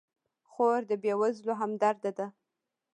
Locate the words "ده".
2.17-2.27